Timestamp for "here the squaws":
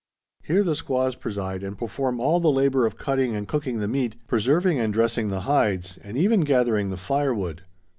0.41-1.13